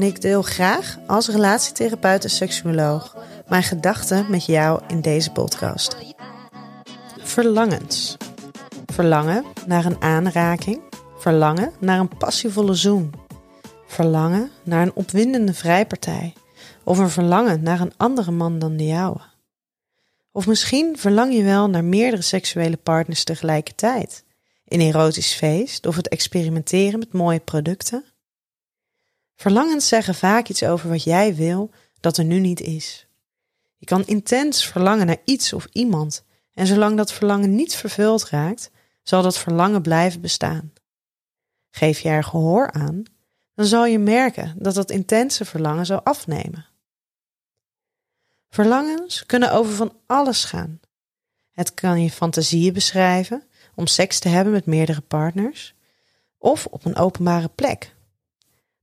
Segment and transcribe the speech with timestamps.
[0.00, 3.16] en ik deel graag als relatietherapeut en seksuoloog
[3.48, 5.96] mijn gedachten met jou in deze podcast.
[7.18, 8.16] Verlangens.
[8.86, 10.80] Verlangen naar een aanraking.
[11.18, 13.12] Verlangen naar een passievolle zoen.
[13.86, 16.32] Verlangen naar een opwindende vrijpartij.
[16.84, 19.20] Of een verlangen naar een andere man dan de jouwe.
[20.32, 24.24] Of misschien verlang je wel naar meerdere seksuele partners tegelijkertijd.
[24.64, 28.04] Een erotisch feest of het experimenteren met mooie producten.
[29.40, 33.06] Verlangens zeggen vaak iets over wat jij wil dat er nu niet is.
[33.76, 36.24] Je kan intens verlangen naar iets of iemand
[36.54, 38.70] en zolang dat verlangen niet vervuld raakt,
[39.02, 40.72] zal dat verlangen blijven bestaan.
[41.70, 43.02] Geef je er gehoor aan,
[43.54, 46.66] dan zal je merken dat dat intense verlangen zal afnemen.
[48.50, 50.80] Verlangens kunnen over van alles gaan.
[51.50, 53.42] Het kan je fantasieën beschrijven
[53.74, 55.74] om seks te hebben met meerdere partners
[56.38, 57.98] of op een openbare plek.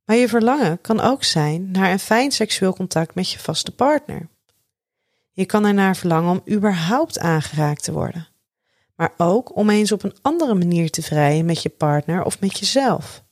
[0.07, 4.27] Maar je verlangen kan ook zijn naar een fijn seksueel contact met je vaste partner.
[5.31, 8.27] Je kan ernaar verlangen om überhaupt aangeraakt te worden,
[8.95, 12.59] maar ook om eens op een andere manier te vrijen met je partner of met
[12.59, 13.23] jezelf.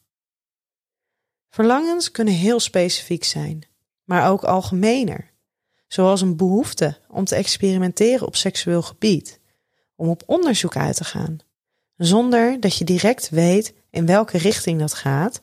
[1.49, 3.63] Verlangens kunnen heel specifiek zijn,
[4.03, 5.31] maar ook algemener
[5.87, 9.39] zoals een behoefte om te experimenteren op seksueel gebied,
[9.95, 11.37] om op onderzoek uit te gaan,
[11.97, 15.41] zonder dat je direct weet in welke richting dat gaat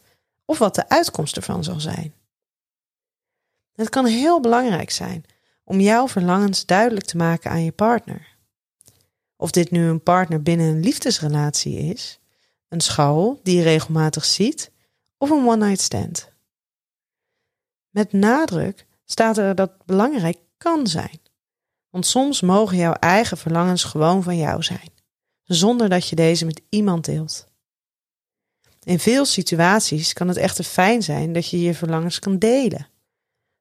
[0.53, 2.15] of wat de uitkomst ervan zal zijn.
[3.73, 5.25] Het kan heel belangrijk zijn
[5.65, 8.37] om jouw verlangens duidelijk te maken aan je partner.
[9.37, 12.21] Of dit nu een partner binnen een liefdesrelatie is,
[12.69, 14.71] een schouw die je regelmatig ziet,
[15.19, 16.31] of een one-night stand.
[17.91, 21.21] Met nadruk staat er dat belangrijk kan zijn.
[21.91, 24.91] Want soms mogen jouw eigen verlangens gewoon van jou zijn,
[25.43, 27.52] zonder dat je deze met iemand deelt.
[28.85, 32.89] In veel situaties kan het echter fijn zijn dat je je verlangens kan delen.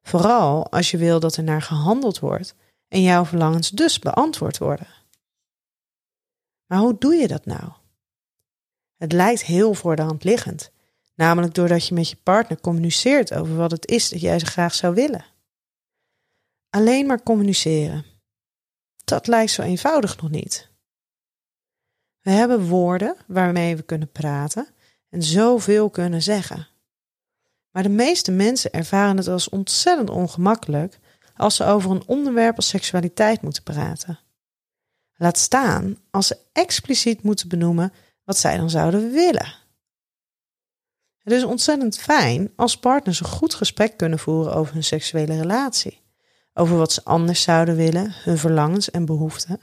[0.01, 2.55] Vooral als je wil dat er naar gehandeld wordt
[2.87, 4.87] en jouw verlangens dus beantwoord worden.
[6.65, 7.71] Maar hoe doe je dat nou?
[8.97, 10.71] Het lijkt heel voor de hand liggend,
[11.15, 14.73] namelijk doordat je met je partner communiceert over wat het is dat jij ze graag
[14.73, 15.25] zou willen.
[16.69, 18.05] Alleen maar communiceren.
[19.03, 20.69] Dat lijkt zo eenvoudig nog niet.
[22.21, 24.67] We hebben woorden waarmee we kunnen praten
[25.11, 26.67] en zoveel kunnen zeggen.
[27.71, 30.99] Maar de meeste mensen ervaren het als ontzettend ongemakkelijk
[31.35, 34.19] als ze over een onderwerp als seksualiteit moeten praten.
[35.15, 39.53] Laat staan als ze expliciet moeten benoemen wat zij dan zouden willen.
[41.17, 46.01] Het is ontzettend fijn als partners een goed gesprek kunnen voeren over hun seksuele relatie
[46.53, 49.59] over wat ze anders zouden willen, hun verlangens en behoeften.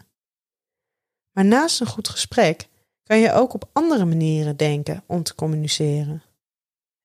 [1.32, 2.68] Maar naast een goed gesprek
[3.08, 6.22] kan je ook op andere manieren denken om te communiceren.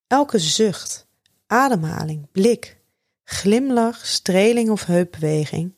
[0.08, 1.08] Elke zucht,
[1.48, 2.82] ademhaling, blik,
[3.24, 5.74] glimlach, streling of heupbeweging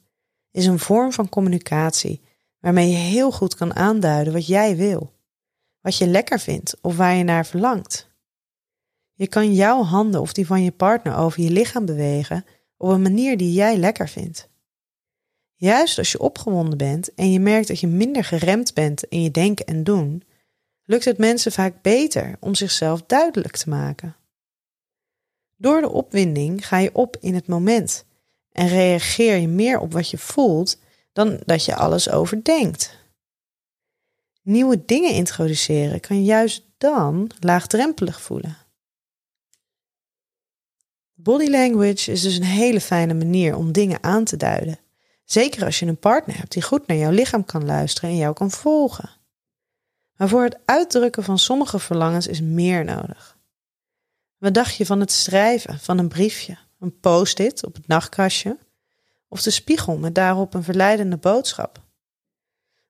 [0.51, 2.21] is een vorm van communicatie
[2.59, 5.13] waarmee je heel goed kan aanduiden wat jij wil,
[5.81, 8.09] wat je lekker vindt of waar je naar verlangt.
[9.13, 12.45] Je kan jouw handen of die van je partner over je lichaam bewegen
[12.77, 14.49] op een manier die jij lekker vindt.
[15.55, 19.31] Juist als je opgewonden bent en je merkt dat je minder geremd bent in je
[19.31, 20.23] denken en doen,
[20.83, 24.15] lukt het mensen vaak beter om zichzelf duidelijk te maken.
[25.55, 28.05] Door de opwinding ga je op in het moment
[28.51, 30.79] en reageer je meer op wat je voelt
[31.13, 33.03] dan dat je alles overdenkt.
[34.41, 38.57] Nieuwe dingen introduceren kan juist dan laagdrempelig voelen.
[41.13, 44.79] Body language is dus een hele fijne manier om dingen aan te duiden.
[45.25, 48.33] Zeker als je een partner hebt die goed naar jouw lichaam kan luisteren en jou
[48.33, 49.09] kan volgen.
[50.15, 53.37] Maar voor het uitdrukken van sommige verlangens is meer nodig.
[54.37, 58.57] Wat dacht je van het schrijven van een briefje, een post-it op het nachtkastje,
[59.27, 61.83] Of de spiegel met daarop een verleidende boodschap.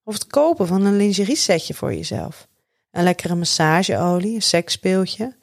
[0.03, 2.47] Of het kopen van een lingerie setje voor jezelf.
[2.91, 5.35] Een lekkere massageolie, een seksspeeltje.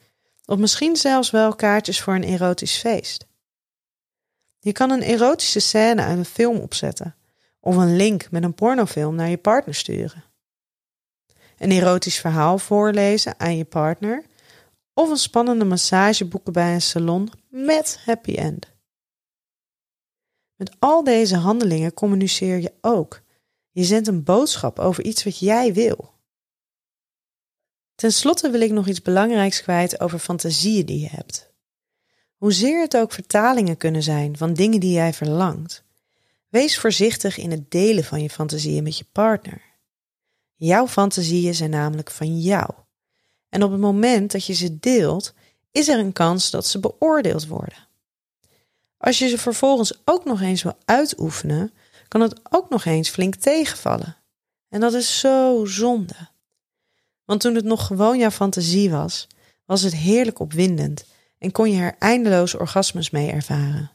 [0.45, 3.25] Of misschien zelfs wel kaartjes voor een erotisch feest.
[4.63, 7.15] Je kan een erotische scène uit een film opzetten.
[7.59, 10.23] Of een link met een pornofilm naar je partner sturen.
[11.57, 14.25] Een erotisch verhaal voorlezen aan je partner.
[14.93, 18.71] Of een spannende massage boeken bij een salon met happy end.
[20.55, 23.21] Met al deze handelingen communiceer je ook.
[23.69, 26.13] Je zendt een boodschap over iets wat jij wil.
[27.95, 31.52] Ten slotte wil ik nog iets belangrijks kwijt over fantasieën die je hebt.
[32.43, 35.83] Hoezeer het ook vertalingen kunnen zijn van dingen die jij verlangt,
[36.49, 39.61] wees voorzichtig in het delen van je fantasieën met je partner.
[40.55, 42.69] Jouw fantasieën zijn namelijk van jou.
[43.49, 45.33] En op het moment dat je ze deelt,
[45.71, 47.87] is er een kans dat ze beoordeeld worden.
[48.97, 51.73] Als je ze vervolgens ook nog eens wil uitoefenen,
[52.07, 54.17] kan het ook nog eens flink tegenvallen.
[54.69, 56.29] En dat is zo zonde.
[57.25, 59.27] Want toen het nog gewoon jouw fantasie was,
[59.65, 61.11] was het heerlijk opwindend
[61.43, 63.91] en kon je er eindeloos orgasmes mee ervaren.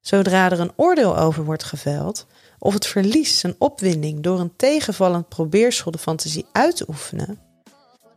[0.00, 2.26] Zodra er een oordeel over wordt geveld,
[2.58, 7.38] of het verliest zijn opwinding door een tegenvallend probeersel de fantasie uit te oefenen,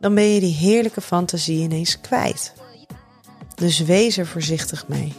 [0.00, 2.52] dan ben je die heerlijke fantasie ineens kwijt.
[3.54, 5.12] Dus wees er voorzichtig mee.